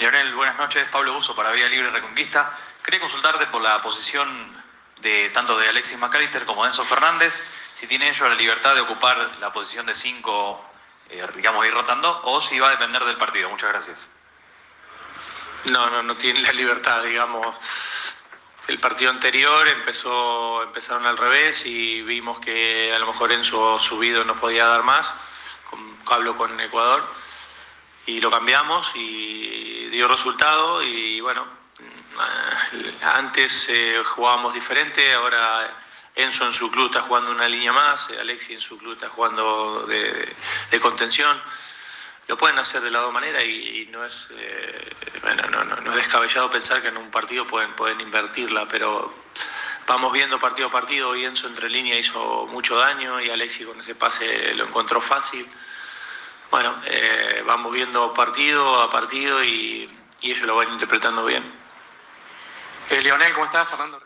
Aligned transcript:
Leonel, 0.00 0.34
buenas 0.34 0.56
noches. 0.56 0.88
Pablo 0.90 1.12
Buzo 1.12 1.36
para 1.36 1.50
Vía 1.50 1.68
Libre 1.68 1.90
Reconquista. 1.90 2.56
Quería 2.82 3.00
consultarte 3.00 3.46
por 3.48 3.60
la 3.60 3.82
posición 3.82 4.26
de 5.02 5.28
tanto 5.28 5.58
de 5.58 5.68
Alexis 5.68 5.98
McAllister 5.98 6.46
como 6.46 6.62
de 6.62 6.70
Enzo 6.70 6.86
Fernández, 6.86 7.38
si 7.74 7.86
tiene 7.86 8.08
ellos 8.08 8.26
la 8.26 8.34
libertad 8.34 8.74
de 8.74 8.80
ocupar 8.80 9.36
la 9.40 9.52
posición 9.52 9.84
de 9.84 9.94
5, 9.94 10.64
eh, 11.10 11.26
digamos, 11.36 11.66
ir 11.66 11.74
rotando, 11.74 12.18
o 12.24 12.40
si 12.40 12.58
va 12.58 12.68
a 12.68 12.70
depender 12.70 13.04
del 13.04 13.18
partido. 13.18 13.50
Muchas 13.50 13.68
gracias. 13.68 14.08
No, 15.70 15.90
no, 15.90 16.02
no 16.02 16.16
tiene 16.16 16.40
la 16.40 16.52
libertad, 16.52 17.02
digamos. 17.02 17.54
El 18.68 18.80
partido 18.80 19.10
anterior 19.10 19.68
empezó, 19.68 20.62
empezaron 20.62 21.04
al 21.04 21.18
revés 21.18 21.66
y 21.66 22.00
vimos 22.00 22.40
que 22.40 22.90
a 22.94 22.98
lo 22.98 23.06
mejor 23.06 23.32
Enzo 23.32 23.78
subido 23.78 24.24
no 24.24 24.40
podía 24.40 24.64
dar 24.64 24.82
más, 24.82 25.12
con, 25.68 25.98
hablo 26.06 26.38
con 26.38 26.58
Ecuador, 26.58 27.06
y 28.06 28.20
lo 28.20 28.30
cambiamos 28.30 28.92
y 28.94 29.86
dio 29.88 30.08
resultado 30.08 30.82
y 30.82 31.20
bueno, 31.20 31.46
eh, 32.72 32.94
antes 33.02 33.68
eh, 33.70 34.02
jugábamos 34.04 34.54
diferente, 34.54 35.12
ahora 35.12 35.76
Enzo 36.14 36.46
en 36.46 36.52
su 36.52 36.70
club 36.70 36.86
está 36.86 37.02
jugando 37.02 37.30
una 37.30 37.48
línea 37.48 37.72
más, 37.72 38.08
Alexi 38.10 38.54
en 38.54 38.60
su 38.60 38.78
club 38.78 38.94
está 38.94 39.08
jugando 39.08 39.86
de, 39.86 40.34
contención 40.80 41.40
lo 42.26 42.38
pueden 42.38 42.58
hacer 42.58 42.80
de 42.80 42.92
la 42.92 43.00
dos 43.00 43.12
maneras 43.12 43.42
y, 43.44 43.88
no 43.90 44.04
es 44.04 44.30
eh, 44.36 44.90
bueno, 45.22 45.48
no, 45.50 45.64
no, 45.64 45.76
no, 45.76 45.90
es 45.90 45.96
descabellado 45.96 46.48
pensar 46.48 46.80
que 46.80 46.88
en 46.88 46.96
un 46.96 47.10
partido 47.10 47.44
pueden, 47.46 47.74
pueden 47.74 48.00
invertirla, 48.00 48.68
pero 48.68 49.12
vamos 49.90 50.12
viendo 50.12 50.38
partido 50.38 50.68
a 50.68 50.70
partido. 50.70 51.16
Y 51.16 51.24
Enzo 51.24 51.48
entre 51.48 51.68
línea 51.68 51.98
hizo 51.98 52.46
mucho 52.46 52.76
daño 52.76 53.20
y 53.20 53.30
Alexi 53.30 53.64
con 53.64 53.78
ese 53.78 53.96
pase 53.96 54.54
lo 54.54 54.64
encontró 54.64 55.00
fácil. 55.00 55.46
Bueno, 56.50 56.74
eh, 56.84 57.42
vamos 57.46 57.72
viendo 57.72 58.12
partido 58.12 58.82
a 58.82 58.90
partido 58.90 59.42
y, 59.44 59.88
ellos 60.22 60.40
lo 60.42 60.56
van 60.56 60.70
interpretando 60.70 61.24
bien. 61.24 61.42
Eh, 62.90 63.00
Leonel, 63.00 63.32
¿cómo 63.32 63.46
estás? 63.46 63.70
Fernando. 63.70 63.98